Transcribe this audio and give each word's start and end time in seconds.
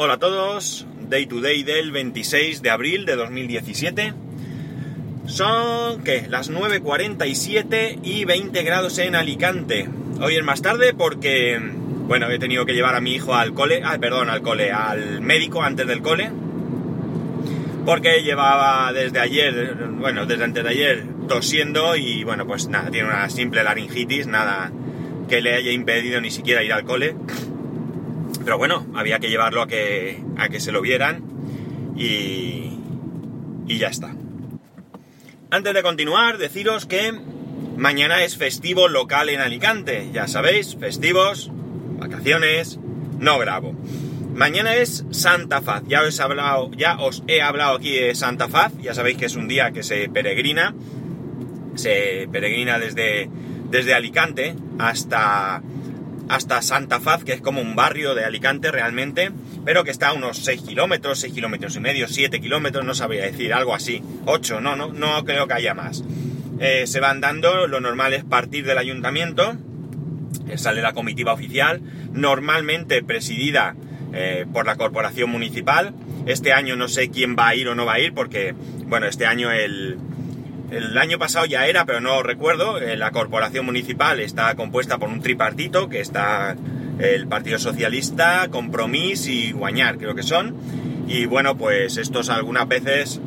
Hola 0.00 0.12
a 0.12 0.18
todos, 0.18 0.86
Day 1.08 1.26
to 1.26 1.40
Day 1.40 1.64
del 1.64 1.90
26 1.90 2.62
de 2.62 2.70
abril 2.70 3.04
de 3.04 3.16
2017. 3.16 4.14
Son, 5.26 6.04
¿qué? 6.04 6.24
Las 6.28 6.52
9.47 6.52 7.98
y 8.04 8.24
20 8.24 8.62
grados 8.62 8.96
en 8.98 9.16
Alicante. 9.16 9.88
Hoy 10.20 10.36
es 10.36 10.44
más 10.44 10.62
tarde 10.62 10.94
porque, 10.94 11.58
bueno, 12.06 12.30
he 12.30 12.38
tenido 12.38 12.64
que 12.64 12.74
llevar 12.74 12.94
a 12.94 13.00
mi 13.00 13.14
hijo 13.14 13.34
al 13.34 13.54
cole, 13.54 13.82
ah, 13.84 13.98
perdón, 14.00 14.30
al 14.30 14.40
cole, 14.40 14.70
al 14.70 15.20
médico 15.20 15.64
antes 15.64 15.88
del 15.88 16.00
cole. 16.00 16.30
Porque 17.84 18.22
llevaba 18.22 18.92
desde 18.92 19.18
ayer, 19.18 19.74
bueno, 19.98 20.26
desde 20.26 20.44
antes 20.44 20.62
de 20.62 20.70
ayer 20.70 21.04
tosiendo 21.26 21.96
y, 21.96 22.22
bueno, 22.22 22.46
pues 22.46 22.68
nada, 22.68 22.92
tiene 22.92 23.08
una 23.08 23.28
simple 23.30 23.64
laringitis, 23.64 24.28
nada 24.28 24.70
que 25.28 25.40
le 25.40 25.56
haya 25.56 25.72
impedido 25.72 26.20
ni 26.20 26.30
siquiera 26.30 26.62
ir 26.62 26.72
al 26.72 26.84
cole. 26.84 27.16
Pero 28.44 28.58
bueno, 28.58 28.86
había 28.94 29.18
que 29.18 29.28
llevarlo 29.28 29.62
a 29.62 29.68
que, 29.68 30.22
a 30.36 30.48
que 30.48 30.60
se 30.60 30.72
lo 30.72 30.80
vieran 30.80 31.22
y, 31.96 32.78
y 33.66 33.78
ya 33.78 33.88
está. 33.88 34.14
Antes 35.50 35.74
de 35.74 35.82
continuar, 35.82 36.38
deciros 36.38 36.86
que 36.86 37.12
mañana 37.76 38.22
es 38.22 38.36
festivo 38.36 38.88
local 38.88 39.28
en 39.28 39.40
Alicante. 39.40 40.10
Ya 40.12 40.28
sabéis, 40.28 40.76
festivos, 40.76 41.50
vacaciones, 41.98 42.78
no 43.18 43.38
grabo. 43.38 43.74
Mañana 44.34 44.76
es 44.76 45.04
Santa 45.10 45.62
Faz. 45.62 45.82
Ya 45.88 46.02
os 46.02 46.18
he 46.18 46.22
hablado, 46.22 46.70
ya 46.76 46.98
os 47.00 47.24
he 47.26 47.42
hablado 47.42 47.76
aquí 47.76 47.92
de 47.92 48.14
Santa 48.14 48.48
Faz. 48.48 48.72
Ya 48.80 48.94
sabéis 48.94 49.16
que 49.16 49.26
es 49.26 49.36
un 49.36 49.48
día 49.48 49.72
que 49.72 49.82
se 49.82 50.08
peregrina. 50.08 50.74
Se 51.74 52.28
peregrina 52.30 52.78
desde, 52.78 53.28
desde 53.70 53.94
Alicante 53.94 54.54
hasta 54.78 55.62
hasta 56.28 56.60
Santa 56.62 57.00
Faz, 57.00 57.24
que 57.24 57.32
es 57.32 57.40
como 57.40 57.60
un 57.60 57.74
barrio 57.74 58.14
de 58.14 58.24
Alicante 58.24 58.70
realmente, 58.70 59.30
pero 59.64 59.84
que 59.84 59.90
está 59.90 60.08
a 60.08 60.12
unos 60.12 60.38
6 60.38 60.62
kilómetros, 60.62 61.20
6 61.20 61.32
kilómetros 61.32 61.76
y 61.76 61.80
medio, 61.80 62.08
7 62.08 62.40
kilómetros, 62.40 62.84
no 62.84 62.94
sabría 62.94 63.22
decir, 63.22 63.52
algo 63.54 63.74
así, 63.74 64.02
8, 64.26 64.60
no, 64.60 64.76
no, 64.76 64.92
no 64.92 65.24
creo 65.24 65.46
que 65.46 65.54
haya 65.54 65.74
más. 65.74 66.04
Eh, 66.60 66.86
se 66.86 67.00
van 67.00 67.20
dando, 67.20 67.66
lo 67.66 67.80
normal 67.80 68.12
es 68.14 68.24
partir 68.24 68.64
del 68.66 68.78
ayuntamiento, 68.78 69.56
eh, 70.48 70.58
sale 70.58 70.82
la 70.82 70.92
comitiva 70.92 71.32
oficial, 71.32 71.80
normalmente 72.12 73.02
presidida 73.02 73.74
eh, 74.12 74.46
por 74.52 74.66
la 74.66 74.76
corporación 74.76 75.30
municipal. 75.30 75.94
Este 76.26 76.52
año 76.52 76.76
no 76.76 76.88
sé 76.88 77.10
quién 77.10 77.36
va 77.36 77.48
a 77.48 77.54
ir 77.54 77.68
o 77.68 77.74
no 77.74 77.86
va 77.86 77.94
a 77.94 78.00
ir, 78.00 78.12
porque, 78.12 78.54
bueno, 78.86 79.06
este 79.06 79.26
año 79.26 79.50
el, 79.50 79.98
el 80.70 80.96
año 80.98 81.18
pasado 81.18 81.46
ya 81.46 81.66
era, 81.66 81.84
pero 81.84 82.00
no 82.00 82.22
recuerdo. 82.22 82.78
Eh, 82.78 82.96
la 82.96 83.10
corporación 83.10 83.64
municipal 83.64 84.20
está 84.20 84.54
compuesta 84.54 84.98
por 84.98 85.08
un 85.08 85.20
tripartito, 85.20 85.88
que 85.88 86.00
está 86.00 86.56
el 86.98 87.26
Partido 87.28 87.58
Socialista, 87.58 88.48
Compromís 88.50 89.26
y 89.28 89.52
Guañar, 89.52 89.98
creo 89.98 90.14
que 90.14 90.22
son. 90.22 90.54
Y 91.06 91.26
bueno, 91.26 91.56
pues 91.56 91.96
estos 91.96 92.28
algunas 92.28 92.68
veces 92.68 93.20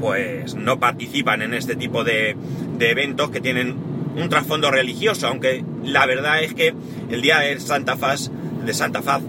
pues 0.00 0.54
no 0.54 0.78
participan 0.78 1.42
en 1.42 1.54
este 1.54 1.74
tipo 1.74 2.04
de, 2.04 2.36
de 2.78 2.90
eventos 2.90 3.30
que 3.30 3.40
tienen 3.40 3.76
un 4.16 4.28
trasfondo 4.28 4.70
religioso, 4.70 5.26
aunque 5.26 5.64
la 5.84 6.06
verdad 6.06 6.42
es 6.42 6.54
que 6.54 6.72
el 7.10 7.20
día 7.20 7.40
de 7.40 7.58
Santa 7.60 7.96
Faz, 7.96 8.30
de 8.64 8.74
Santa 8.74 9.02
Faz, 9.02 9.22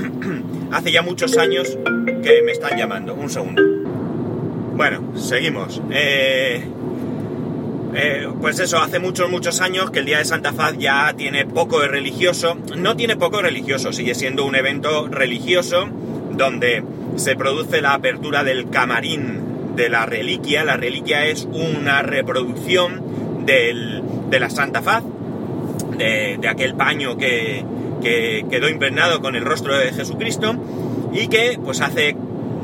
hace 0.72 0.92
ya 0.92 1.02
muchos 1.02 1.36
años 1.36 1.76
que 2.22 2.42
me 2.44 2.52
están 2.52 2.78
llamando. 2.78 3.14
Un 3.14 3.30
segundo. 3.30 3.85
Bueno, 4.76 5.16
seguimos. 5.16 5.80
Eh, 5.90 6.62
eh, 7.94 8.28
pues 8.42 8.60
eso, 8.60 8.78
hace 8.78 8.98
muchos, 8.98 9.30
muchos 9.30 9.62
años 9.62 9.90
que 9.90 10.00
el 10.00 10.04
Día 10.04 10.18
de 10.18 10.26
Santa 10.26 10.52
Faz 10.52 10.76
ya 10.76 11.14
tiene 11.16 11.46
poco 11.46 11.80
de 11.80 11.88
religioso. 11.88 12.58
No 12.76 12.94
tiene 12.94 13.16
poco 13.16 13.38
de 13.38 13.44
religioso, 13.44 13.94
sigue 13.94 14.14
siendo 14.14 14.44
un 14.44 14.54
evento 14.54 15.08
religioso 15.08 15.88
donde 16.32 16.84
se 17.16 17.36
produce 17.36 17.80
la 17.80 17.94
apertura 17.94 18.44
del 18.44 18.68
camarín 18.68 19.76
de 19.76 19.88
la 19.88 20.04
reliquia. 20.04 20.62
La 20.62 20.76
reliquia 20.76 21.24
es 21.24 21.48
una 21.50 22.02
reproducción 22.02 23.46
del, 23.46 24.02
de 24.28 24.40
la 24.40 24.50
Santa 24.50 24.82
Faz, 24.82 25.04
de, 25.96 26.38
aquel 26.46 26.74
paño 26.74 27.16
que, 27.16 27.64
que 28.02 28.44
quedó 28.50 28.68
impregnado 28.68 29.22
con 29.22 29.36
el 29.36 29.44
rostro 29.46 29.74
de 29.74 29.94
Jesucristo 29.94 30.54
y 31.14 31.28
que 31.28 31.58
pues 31.64 31.80
hace 31.80 32.14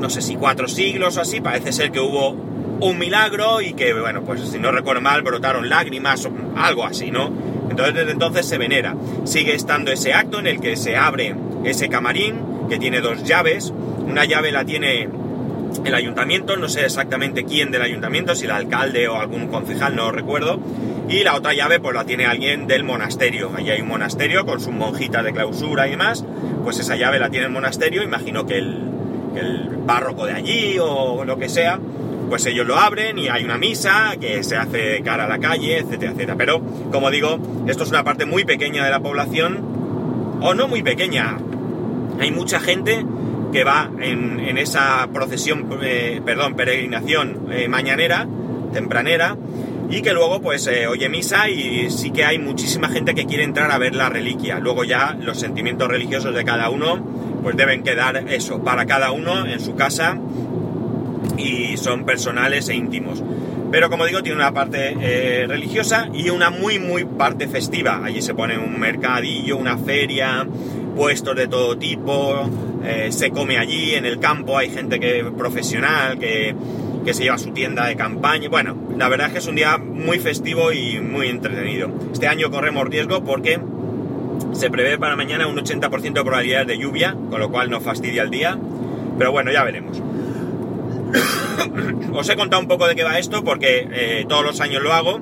no 0.03 0.09
sé 0.09 0.21
si 0.21 0.35
cuatro 0.35 0.67
siglos 0.67 1.15
o 1.15 1.21
así, 1.21 1.39
parece 1.39 1.71
ser 1.71 1.89
que 1.89 2.01
hubo 2.01 2.31
un 2.31 2.99
milagro 2.99 3.61
y 3.61 3.71
que, 3.71 3.93
bueno, 3.93 4.21
pues 4.23 4.41
si 4.41 4.59
no 4.59 4.69
recuerdo 4.69 4.99
mal, 4.99 5.21
brotaron 5.21 5.69
lágrimas 5.69 6.25
o 6.25 6.31
algo 6.57 6.83
así, 6.83 7.09
¿no? 7.09 7.31
Entonces 7.69 7.95
desde 7.95 8.11
entonces 8.11 8.45
se 8.45 8.57
venera. 8.57 8.97
Sigue 9.23 9.55
estando 9.55 9.93
ese 9.93 10.13
acto 10.13 10.39
en 10.39 10.47
el 10.47 10.59
que 10.59 10.75
se 10.75 10.97
abre 10.97 11.33
ese 11.63 11.87
camarín, 11.87 12.35
que 12.69 12.79
tiene 12.79 12.99
dos 12.99 13.23
llaves. 13.23 13.71
Una 14.05 14.25
llave 14.25 14.51
la 14.51 14.65
tiene 14.65 15.07
el 15.85 15.95
ayuntamiento, 15.95 16.57
no 16.57 16.67
sé 16.67 16.83
exactamente 16.83 17.45
quién 17.45 17.71
del 17.71 17.81
ayuntamiento, 17.81 18.35
si 18.35 18.43
el 18.43 18.51
alcalde 18.51 19.07
o 19.07 19.15
algún 19.15 19.47
concejal, 19.47 19.95
no 19.95 20.11
recuerdo. 20.11 20.59
Y 21.07 21.23
la 21.23 21.35
otra 21.35 21.53
llave 21.53 21.79
pues 21.79 21.95
la 21.95 22.03
tiene 22.03 22.25
alguien 22.25 22.67
del 22.67 22.83
monasterio. 22.83 23.53
Allí 23.55 23.71
hay 23.71 23.79
un 23.79 23.87
monasterio 23.87 24.45
con 24.45 24.59
sus 24.59 24.73
monjitas 24.73 25.23
de 25.23 25.31
clausura 25.31 25.87
y 25.87 25.91
demás. 25.91 26.25
Pues 26.61 26.77
esa 26.79 26.97
llave 26.97 27.19
la 27.19 27.29
tiene 27.29 27.45
el 27.45 27.53
monasterio. 27.53 28.03
Imagino 28.03 28.45
que 28.45 28.57
el, 28.57 28.92
el 29.35 29.79
párroco 29.85 30.25
de 30.25 30.33
allí 30.33 30.77
o 30.79 31.23
lo 31.25 31.37
que 31.37 31.49
sea, 31.49 31.79
pues 32.29 32.45
ellos 32.45 32.65
lo 32.65 32.77
abren 32.77 33.19
y 33.19 33.29
hay 33.29 33.43
una 33.43 33.57
misa 33.57 34.15
que 34.19 34.43
se 34.43 34.57
hace 34.57 35.01
cara 35.03 35.25
a 35.25 35.27
la 35.27 35.39
calle, 35.39 35.77
etcétera, 35.77 36.13
etcétera. 36.13 36.35
Pero, 36.37 36.61
como 36.91 37.11
digo, 37.11 37.37
esto 37.67 37.83
es 37.83 37.89
una 37.91 38.03
parte 38.03 38.25
muy 38.25 38.43
pequeña 38.43 38.83
de 38.83 38.89
la 38.89 38.99
población, 39.01 40.39
o 40.41 40.53
no 40.53 40.67
muy 40.67 40.81
pequeña. 40.81 41.37
Hay 42.19 42.31
mucha 42.31 42.59
gente 42.59 43.05
que 43.51 43.63
va 43.63 43.91
en, 43.99 44.57
esa 44.57 45.07
procesión, 45.13 45.69
eh, 45.83 46.21
perdón, 46.25 46.55
peregrinación 46.55 47.49
eh, 47.51 47.67
mañanera, 47.67 48.27
tempranera, 48.73 49.37
y 49.89 50.01
que 50.01 50.13
luego 50.13 50.41
pues 50.41 50.65
eh, 50.65 50.87
oye 50.87 51.07
misa 51.09 51.49
y 51.49 51.91
sí 51.91 52.09
que 52.09 52.25
hay 52.25 52.39
muchísima 52.39 52.89
gente 52.89 53.13
que 53.13 53.25
quiere 53.25 53.43
entrar 53.43 53.71
a 53.71 53.77
ver 53.77 53.93
la 53.93 54.09
reliquia. 54.09 54.59
Luego 54.59 54.83
ya 54.83 55.15
los 55.19 55.39
sentimientos 55.39 55.87
religiosos 55.87 56.33
de 56.33 56.43
cada 56.43 56.69
uno 56.69 56.97
pues 57.43 57.55
deben 57.55 57.83
quedar 57.83 58.17
eso, 58.29 58.63
para 58.63 58.85
cada 58.85 59.11
uno 59.11 59.45
en 59.45 59.59
su 59.59 59.75
casa 59.75 60.17
y 61.37 61.77
son 61.77 62.05
personales 62.05 62.69
e 62.69 62.75
íntimos. 62.75 63.23
Pero 63.71 63.89
como 63.89 64.05
digo, 64.05 64.21
tiene 64.21 64.37
una 64.37 64.53
parte 64.53 64.95
eh, 65.01 65.45
religiosa 65.47 66.07
y 66.13 66.29
una 66.29 66.51
muy, 66.51 66.77
muy 66.77 67.05
parte 67.05 67.47
festiva. 67.47 68.01
Allí 68.03 68.21
se 68.21 68.35
pone 68.35 68.57
un 68.57 68.79
mercadillo, 68.79 69.57
una 69.57 69.77
feria, 69.77 70.47
puestos 70.95 71.35
de 71.35 71.47
todo 71.47 71.77
tipo, 71.77 72.49
eh, 72.83 73.11
se 73.11 73.31
come 73.31 73.57
allí, 73.57 73.95
en 73.95 74.05
el 74.05 74.19
campo 74.19 74.57
hay 74.57 74.69
gente 74.69 74.99
que 74.99 75.25
profesional 75.35 76.19
que, 76.19 76.55
que 77.03 77.13
se 77.15 77.23
lleva 77.23 77.39
su 77.39 77.49
tienda 77.51 77.87
de 77.87 77.95
campaña. 77.95 78.47
Bueno, 78.47 78.77
la 78.95 79.09
verdad 79.09 79.27
es 79.27 79.33
que 79.33 79.39
es 79.39 79.47
un 79.47 79.55
día 79.55 79.77
muy 79.79 80.19
festivo 80.19 80.71
y 80.71 80.99
muy 80.99 81.29
entretenido. 81.29 81.91
Este 82.11 82.27
año 82.27 82.51
corremos 82.51 82.87
riesgo 82.87 83.23
porque 83.23 83.59
se 84.53 84.69
prevé 84.69 84.97
para 84.97 85.15
mañana 85.15 85.47
un 85.47 85.55
80% 85.57 86.13
de 86.13 86.23
probabilidades 86.23 86.67
de 86.67 86.77
lluvia, 86.77 87.15
con 87.29 87.39
lo 87.39 87.49
cual 87.49 87.69
no 87.69 87.81
fastidia 87.81 88.23
el 88.23 88.29
día. 88.29 88.57
Pero 89.17 89.31
bueno, 89.31 89.51
ya 89.51 89.63
veremos. 89.63 90.01
Os 92.13 92.29
he 92.29 92.35
contado 92.35 92.61
un 92.61 92.67
poco 92.67 92.87
de 92.87 92.95
qué 92.95 93.03
va 93.03 93.19
esto 93.19 93.43
porque 93.43 93.87
eh, 93.91 94.25
todos 94.27 94.43
los 94.43 94.61
años 94.61 94.81
lo 94.81 94.93
hago, 94.93 95.19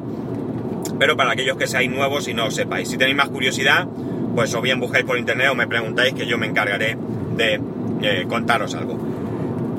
pero 0.99 1.17
para 1.17 1.31
aquellos 1.31 1.57
que 1.57 1.67
seáis 1.67 1.89
nuevos 1.89 2.27
y 2.27 2.33
no 2.33 2.45
os 2.45 2.55
sepáis. 2.55 2.89
Si 2.89 2.97
tenéis 2.97 3.17
más 3.17 3.29
curiosidad, 3.29 3.87
pues 4.35 4.53
o 4.53 4.61
bien 4.61 4.79
buscáis 4.79 5.05
por 5.05 5.17
internet 5.17 5.49
o 5.51 5.55
me 5.55 5.67
preguntáis 5.67 6.13
que 6.13 6.25
yo 6.25 6.37
me 6.37 6.47
encargaré 6.47 6.97
de 7.35 7.59
eh, 8.01 8.25
contaros 8.27 8.75
algo. 8.75 8.99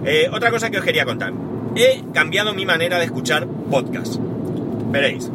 Eh, 0.05 0.29
otra 0.33 0.51
cosa 0.51 0.71
que 0.71 0.79
os 0.79 0.85
quería 0.85 1.05
contar. 1.05 1.33
He 1.77 2.03
cambiado 2.13 2.53
mi 2.55 2.67
manera 2.67 2.99
de 2.99 3.05
escuchar 3.05 3.47
podcast. 3.47 4.17
Veréis. 4.91 5.31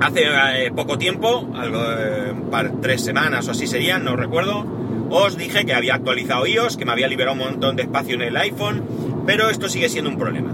Hace 0.00 0.66
eh, 0.66 0.70
poco 0.72 0.98
tiempo, 0.98 1.48
algo, 1.54 1.80
eh, 1.82 2.34
tres 2.82 3.02
semanas 3.02 3.48
o 3.48 3.52
así 3.52 3.66
serían, 3.66 4.04
no 4.04 4.16
recuerdo, 4.16 4.64
os 5.10 5.36
dije 5.36 5.64
que 5.64 5.74
había 5.74 5.94
actualizado 5.94 6.46
iOS, 6.46 6.76
que 6.76 6.84
me 6.84 6.92
había 6.92 7.08
liberado 7.08 7.34
un 7.34 7.50
montón 7.50 7.76
de 7.76 7.84
espacio 7.84 8.14
en 8.14 8.22
el 8.22 8.36
iPhone, 8.36 8.82
pero 9.26 9.48
esto 9.48 9.68
sigue 9.68 9.88
siendo 9.88 10.10
un 10.10 10.18
problema. 10.18 10.52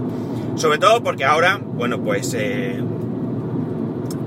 Sobre 0.55 0.77
todo 0.77 1.03
porque 1.03 1.25
ahora, 1.25 1.59
bueno, 1.61 2.01
pues 2.01 2.33
eh, 2.35 2.81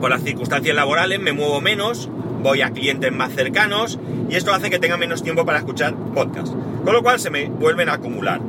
por 0.01 0.11
las 0.11 0.23
circunstancias 0.23 0.75
laborales 0.75 1.21
me 1.21 1.33
muevo 1.33 1.61
menos, 1.61 2.11
voy 2.43 2.63
a 2.63 2.71
clientes 2.71 3.13
más 3.13 3.33
cercanos 3.33 3.99
y 4.29 4.35
esto 4.35 4.53
hace 4.53 4.71
que 4.71 4.79
tenga 4.79 4.97
menos 4.97 5.23
tiempo 5.23 5.47
para 5.47 5.59
escuchar 5.59 5.95
podcast. 6.15 6.53
Con 6.85 6.93
lo 6.93 7.03
cual 7.03 7.19
se 7.19 7.31
me 7.31 7.47
vuelven 7.49 7.89
a 7.89 7.95
acumular. 7.95 8.41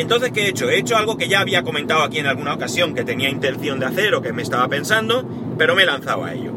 Entonces, 0.00 0.30
¿qué 0.32 0.42
he 0.42 0.48
hecho? 0.48 0.68
He 0.68 0.78
hecho 0.78 0.96
algo 0.96 1.16
que 1.16 1.28
ya 1.28 1.40
había 1.40 1.62
comentado 1.62 2.02
aquí 2.02 2.18
en 2.18 2.26
alguna 2.26 2.54
ocasión 2.54 2.94
que 2.94 3.04
tenía 3.04 3.28
intención 3.28 3.80
de 3.80 3.86
hacer 3.86 4.14
o 4.14 4.22
que 4.22 4.32
me 4.32 4.42
estaba 4.42 4.68
pensando, 4.68 5.24
pero 5.56 5.74
me 5.74 5.82
he 5.82 5.86
lanzado 5.86 6.24
a 6.24 6.34
ello. 6.34 6.52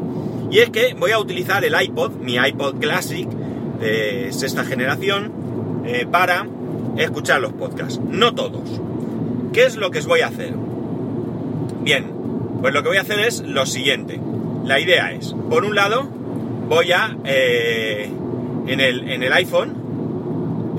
Y 0.50 0.58
es 0.58 0.70
que 0.70 0.94
voy 0.94 1.12
a 1.12 1.18
utilizar 1.18 1.64
el 1.64 1.80
iPod, 1.80 2.12
mi 2.16 2.36
iPod 2.36 2.80
Classic 2.80 3.28
de 3.80 4.28
sexta 4.32 4.64
generación, 4.64 5.32
eh, 5.86 6.06
para 6.10 6.46
escuchar 6.96 7.40
los 7.40 7.52
podcasts. 7.52 8.00
No 8.08 8.34
todos. 8.34 8.80
¿Qué 9.52 9.64
es 9.64 9.76
lo 9.76 9.90
que 9.90 10.00
os 10.00 10.06
voy 10.06 10.20
a 10.20 10.26
hacer? 10.26 10.52
Bien, 11.82 12.12
pues 12.60 12.74
lo 12.74 12.82
que 12.82 12.88
voy 12.88 12.98
a 12.98 13.02
hacer 13.02 13.20
es 13.20 13.40
lo 13.40 13.64
siguiente. 13.64 14.20
La 14.64 14.80
idea 14.80 15.12
es, 15.12 15.34
por 15.48 15.64
un 15.64 15.74
lado, 15.74 16.08
voy 16.68 16.92
a, 16.92 17.16
eh, 17.24 18.10
en, 18.66 18.80
el, 18.80 19.08
en 19.08 19.22
el 19.22 19.32
iPhone, 19.32 19.79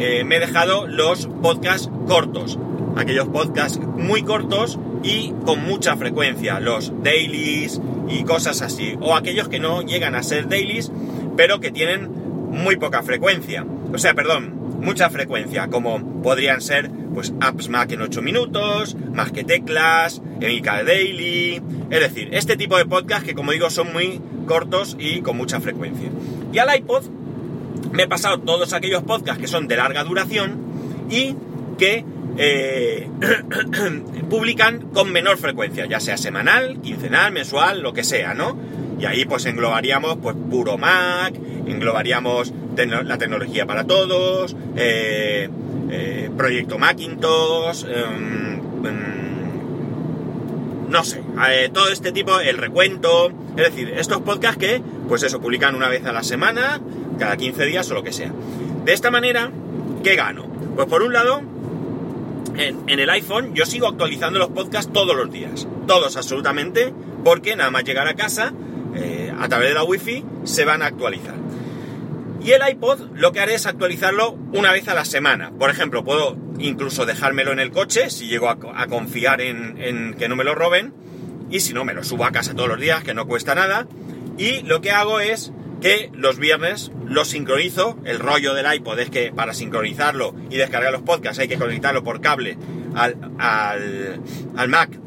eh, 0.02 0.24
me 0.24 0.38
he 0.38 0.40
dejado 0.40 0.88
los 0.88 1.28
podcasts 1.44 1.88
cortos. 2.08 2.58
Aquellos 2.98 3.28
podcasts 3.28 3.80
muy 3.80 4.24
cortos 4.24 4.80
y 5.04 5.32
con 5.46 5.64
mucha 5.64 5.96
frecuencia. 5.96 6.60
Los 6.60 6.92
dailies 7.04 7.80
y 8.10 8.24
cosas 8.24 8.64
así. 8.64 8.96
O 9.00 9.16
aquellos 9.16 9.48
que 9.48 9.60
no 9.60 9.84
llegan 9.84 10.16
a 10.16 10.24
ser 10.24 10.48
dailies, 10.48 10.92
pero 11.38 11.60
que 11.60 11.70
tienen 11.70 12.10
muy 12.50 12.78
poca 12.78 13.04
frecuencia. 13.04 13.64
O 13.94 13.98
sea, 14.00 14.16
perdón, 14.16 14.80
mucha 14.82 15.12
frecuencia. 15.12 15.68
Como 15.68 16.24
podrían 16.24 16.62
ser, 16.62 16.90
pues, 17.14 17.36
Apps 17.40 17.70
Mac 17.70 17.92
en 17.92 18.02
8 18.02 18.24
minutos, 18.24 18.98
más 19.14 19.32
que 19.32 19.44
teclas, 19.44 20.20
Emilcar 20.40 20.84
Daily. 20.84 21.62
Es 21.92 22.00
decir, 22.00 22.30
este 22.32 22.58
tipo 22.58 22.76
de 22.76 22.86
podcasts 22.86 23.28
que, 23.28 23.36
como 23.36 23.52
digo, 23.52 23.70
son 23.70 23.94
muy 23.94 24.20
cortos 24.48 24.98
y 25.00 25.22
con 25.22 25.38
mucha 25.38 25.60
frecuencia. 25.62 26.10
Y 26.52 26.58
al 26.58 26.76
iPod 26.76 27.04
me 27.92 28.04
he 28.04 28.08
pasado 28.08 28.40
todos 28.40 28.74
aquellos 28.74 29.04
podcasts 29.04 29.42
que 29.42 29.48
son 29.48 29.68
de 29.68 29.76
larga 29.76 30.04
duración 30.04 30.58
y 31.10 31.36
que 31.78 32.06
eh, 32.38 33.10
publican 34.30 34.90
con 34.94 35.12
menor 35.12 35.38
frecuencia, 35.38 35.86
ya 35.86 36.00
sea 36.00 36.18
semanal, 36.18 36.80
quincenal, 36.82 37.32
mensual, 37.32 37.82
lo 37.82 37.94
que 37.94 38.04
sea, 38.04 38.34
¿no? 38.34 38.58
Y 39.00 39.06
ahí 39.06 39.26
pues 39.26 39.46
englobaríamos 39.46 40.18
pues 40.22 40.36
puro 40.50 40.78
Mac, 40.78 41.34
englobaríamos 41.66 42.54
la 42.76 43.18
tecnología 43.18 43.66
para 43.66 43.86
todos, 43.86 44.56
eh, 44.76 45.50
eh, 45.90 46.30
proyecto 46.38 46.78
Macintosh, 46.78 47.84
em, 47.86 48.86
em, 48.86 49.22
no 50.90 51.04
sé, 51.04 51.22
todo 51.74 51.90
este 51.90 52.12
tipo, 52.12 52.40
el 52.40 52.58
recuento, 52.58 53.32
es 53.58 53.64
decir, 53.72 53.94
estos 53.98 54.22
podcasts 54.22 54.58
que 54.58 54.82
pues 55.08 55.24
eso, 55.24 55.42
publican 55.42 55.76
una 55.76 55.90
vez 55.90 56.06
a 56.06 56.14
la 56.14 56.24
semana, 56.24 56.80
cada 57.22 57.38
15 57.38 57.66
días 57.66 57.90
o 57.92 57.94
lo 57.94 58.04
que 58.04 58.12
sea. 58.12 58.32
De 58.84 58.94
esta 58.94 59.12
manera, 59.12 59.52
¿qué 60.04 60.16
gano? 60.16 60.48
Pues 60.76 60.88
por 60.88 61.04
un 61.04 61.14
lado, 61.14 61.44
en, 62.58 63.00
el 63.00 63.10
iPhone 63.12 63.54
yo 63.54 63.68
sigo 63.68 63.88
actualizando 63.88 64.40
los 64.40 64.50
podcasts 64.50 64.92
todos 64.92 65.16
los 65.16 65.32
días, 65.32 65.68
todos 65.86 66.18
absolutamente, 66.18 66.92
porque 67.24 67.56
nada 67.56 67.70
más 67.70 67.84
llegar 67.84 68.08
a 68.08 68.16
casa, 68.16 68.54
eh, 68.96 69.32
a 69.40 69.48
través 69.50 69.70
de 69.70 69.76
la 69.76 69.84
Wi-Fi, 69.84 70.26
se 70.46 70.66
van 70.66 70.82
a 70.82 70.88
actualizar. 70.88 71.36
Y 72.44 72.54
el 72.54 72.68
iPod 72.68 73.00
lo 73.14 73.32
que 73.32 73.40
haré 73.40 73.54
es 73.54 73.68
actualizarlo 73.68 74.32
una 74.52 74.72
vez 74.72 74.88
a 74.88 74.96
la 74.96 75.06
semana. 75.06 75.52
Por 75.52 75.70
ejemplo, 75.70 76.04
puedo 76.04 76.36
incluso 76.58 77.06
dejármelo 77.06 77.52
en 77.52 77.60
el 77.60 77.70
coche 77.70 78.10
si 78.10 78.30
llego 78.30 78.50
a, 78.50 78.88
confiar 78.88 79.42
en, 79.42 79.80
en, 79.80 80.16
que 80.16 80.28
no 80.28 80.36
me 80.36 80.44
lo 80.44 80.56
roben. 80.56 80.92
Y 81.52 81.60
si 81.60 81.74
no, 81.74 81.86
me 81.86 81.94
lo 81.94 82.04
subo 82.04 82.26
a 82.26 82.32
casa 82.32 82.56
todos 82.56 82.68
los 82.68 82.80
días, 82.80 83.04
que 83.04 83.14
no 83.14 83.28
cuesta 83.28 83.54
nada. 83.54 83.86
Y 84.40 84.64
lo 84.64 84.82
que 84.82 84.90
hago 84.90 85.20
es 85.20 85.54
que 85.82 86.12
los 86.14 86.38
viernes 86.38 86.92
lo 87.06 87.26
sincronizo. 87.26 87.98
El 88.06 88.20
rollo 88.20 88.54
del 88.54 88.72
iPod 88.74 89.00
es 89.00 89.10
que 89.10 89.32
para 89.32 89.54
sincronizarlo 89.54 90.36
y 90.50 90.58
descargar 90.58 90.92
los 90.94 91.02
podcasts 91.02 91.40
hay 91.40 91.48
que 91.48 91.58
conectarlo 91.58 92.04
por 92.04 92.22
cable 92.22 92.58
al, 92.96 93.18
al, 93.38 94.70
Mac 94.70 94.98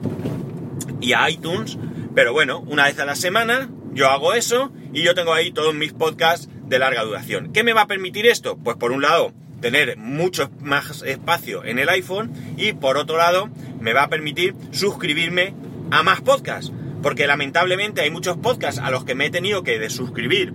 y 1.00 1.12
a 1.12 1.30
iTunes. 1.30 1.78
Pero 2.14 2.32
bueno, 2.32 2.60
una 2.60 2.84
vez 2.84 2.98
a 2.98 3.04
la 3.04 3.14
semana 3.14 3.70
yo 3.92 4.10
hago 4.10 4.34
eso 4.34 4.72
y 4.92 5.02
yo 5.02 5.14
tengo 5.14 5.32
ahí 5.32 5.52
todos 5.52 5.74
mis 5.74 5.92
podcasts 5.92 6.48
de 6.66 6.78
larga 6.78 7.04
duración. 7.04 7.52
¿Qué 7.52 7.62
me 7.62 7.72
va 7.72 7.82
a 7.82 7.86
permitir 7.86 8.26
esto? 8.26 8.56
Pues 8.56 8.76
por 8.76 8.90
un 8.90 9.02
lado, 9.02 9.32
tener 9.60 9.96
mucho 9.96 10.50
más 10.60 11.02
espacio 11.02 11.64
en 11.64 11.78
el 11.78 11.88
iPhone 11.88 12.32
y 12.56 12.72
por 12.72 12.96
otro 12.96 13.16
lado, 13.16 13.48
me 13.80 13.92
va 13.92 14.04
a 14.04 14.08
permitir 14.08 14.54
suscribirme 14.72 15.54
a 15.90 16.02
más 16.02 16.20
podcasts. 16.20 16.72
Porque 17.04 17.26
lamentablemente 17.26 18.00
hay 18.00 18.10
muchos 18.10 18.38
podcasts 18.38 18.80
a 18.80 18.90
los 18.90 19.04
que 19.04 19.14
me 19.14 19.26
he 19.26 19.30
tenido 19.30 19.62
que 19.62 19.78
desuscribir. 19.78 20.54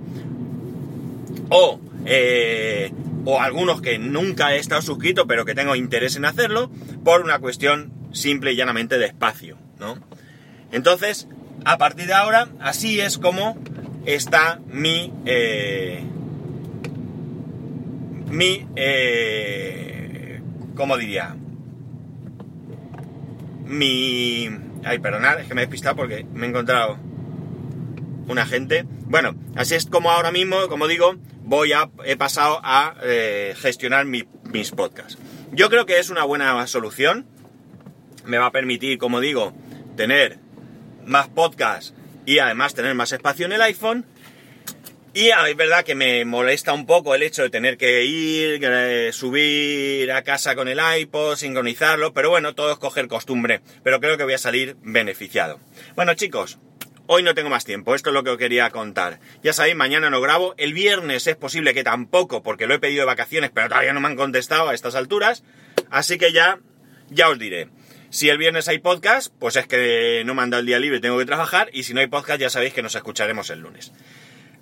O, 1.49 1.79
eh, 2.07 2.91
o 3.23 3.39
algunos 3.39 3.81
que 3.81 3.99
nunca 3.99 4.55
he 4.55 4.57
estado 4.57 4.81
suscrito, 4.81 5.27
pero 5.27 5.45
que 5.45 5.53
tengo 5.53 5.75
interés 5.75 6.15
en 6.15 6.25
hacerlo, 6.25 6.71
por 7.03 7.21
una 7.21 7.37
cuestión 7.37 7.93
simple 8.13 8.53
y 8.53 8.55
llanamente 8.55 8.97
de 8.97 9.05
espacio. 9.05 9.59
¿no? 9.79 9.99
Entonces, 10.71 11.27
a 11.65 11.77
partir 11.77 12.07
de 12.07 12.13
ahora, 12.13 12.49
así 12.59 12.99
es 12.99 13.19
como 13.19 13.55
está 14.07 14.59
mi. 14.71 15.13
Eh, 15.27 16.03
mi. 18.25 18.65
Eh, 18.75 20.41
¿Cómo 20.73 20.97
diría? 20.97 21.35
Mi 23.67 24.49
Ay, 24.83 24.99
perdonad, 24.99 25.39
es 25.39 25.47
que 25.47 25.53
me 25.53 25.61
he 25.61 25.65
despistado 25.65 25.95
porque 25.95 26.25
me 26.33 26.45
he 26.45 26.49
encontrado 26.49 26.97
un 28.27 28.39
agente. 28.39 28.85
Bueno, 29.05 29.35
así 29.55 29.75
es 29.75 29.85
como 29.85 30.11
ahora 30.11 30.31
mismo, 30.31 30.67
como 30.67 30.87
digo, 30.87 31.15
voy 31.43 31.73
a, 31.73 31.89
he 32.05 32.15
pasado 32.15 32.59
a 32.63 32.95
eh, 33.03 33.55
gestionar 33.57 34.05
mis 34.05 34.71
podcasts. 34.71 35.17
Yo 35.51 35.69
creo 35.69 35.85
que 35.85 35.99
es 35.99 36.09
una 36.09 36.23
buena 36.23 36.65
solución. 36.67 37.25
Me 38.25 38.37
va 38.37 38.47
a 38.47 38.51
permitir, 38.51 38.99
como 38.99 39.19
digo, 39.19 39.53
tener 39.97 40.37
más 41.05 41.27
podcasts 41.27 41.93
y 42.25 42.39
además 42.39 42.75
tener 42.75 42.93
más 42.93 43.11
espacio 43.11 43.47
en 43.47 43.53
el 43.53 43.61
iPhone. 43.63 44.05
Y 45.19 45.31
es 45.31 45.57
verdad 45.57 45.83
que 45.83 45.95
me 45.95 46.23
molesta 46.23 46.71
un 46.71 46.85
poco 46.85 47.13
el 47.13 47.23
hecho 47.23 47.41
de 47.41 47.49
tener 47.49 47.75
que 47.75 48.05
ir, 48.05 48.61
subir 49.11 50.09
a 50.13 50.21
casa 50.21 50.55
con 50.55 50.69
el 50.69 50.79
iPod, 50.79 51.35
sincronizarlo, 51.35 52.13
pero 52.13 52.29
bueno, 52.29 52.55
todo 52.55 52.71
es 52.71 52.77
coger 52.77 53.09
costumbre. 53.09 53.59
Pero 53.83 53.99
creo 53.99 54.15
que 54.15 54.23
voy 54.23 54.35
a 54.35 54.37
salir 54.37 54.77
beneficiado. 54.81 55.59
Bueno 55.97 56.13
chicos, 56.13 56.57
hoy 57.05 57.21
no 57.21 57.35
tengo 57.35 57.49
más 57.49 57.65
tiempo, 57.65 57.95
esto 57.95 58.11
es 58.11 58.13
lo 58.13 58.23
que 58.23 58.29
os 58.29 58.37
quería 58.37 58.69
contar. 58.69 59.19
Ya 59.43 59.51
sabéis, 59.51 59.75
mañana 59.75 60.09
no 60.09 60.21
grabo, 60.21 60.55
el 60.57 60.73
viernes 60.73 61.27
es 61.27 61.35
posible 61.35 61.73
que 61.73 61.83
tampoco, 61.83 62.41
porque 62.41 62.65
lo 62.65 62.75
he 62.75 62.79
pedido 62.79 63.01
de 63.01 63.07
vacaciones, 63.07 63.51
pero 63.53 63.67
todavía 63.67 63.91
no 63.91 63.99
me 63.99 64.07
han 64.07 64.15
contestado 64.15 64.69
a 64.69 64.73
estas 64.73 64.95
alturas. 64.95 65.43
Así 65.89 66.17
que 66.17 66.31
ya, 66.31 66.59
ya 67.09 67.27
os 67.27 67.37
diré. 67.37 67.67
Si 68.09 68.29
el 68.29 68.37
viernes 68.37 68.69
hay 68.69 68.79
podcast, 68.79 69.33
pues 69.37 69.57
es 69.57 69.67
que 69.67 70.23
no 70.25 70.33
me 70.33 70.43
han 70.43 70.49
dado 70.49 70.61
el 70.61 70.65
día 70.65 70.79
libre, 70.79 71.01
tengo 71.01 71.17
que 71.17 71.25
trabajar, 71.25 71.69
y 71.73 71.83
si 71.83 71.93
no 71.93 71.99
hay 71.99 72.07
podcast 72.07 72.39
ya 72.39 72.49
sabéis 72.49 72.73
que 72.73 72.81
nos 72.81 72.95
escucharemos 72.95 73.49
el 73.49 73.59
lunes. 73.59 73.91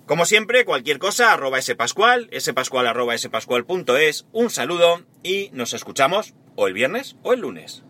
Como 0.08 0.24
siempre, 0.24 0.64
cualquier 0.64 0.98
cosa, 0.98 1.34
arroba 1.34 1.60
spascual, 1.60 2.30
spascual 2.40 2.86
arroba 2.86 3.18
spascual.es, 3.18 4.24
un 4.32 4.48
saludo 4.48 5.02
y 5.22 5.50
nos 5.52 5.74
escuchamos 5.74 6.32
o 6.56 6.66
el 6.66 6.72
viernes 6.72 7.16
o 7.22 7.34
el 7.34 7.40
lunes. 7.40 7.84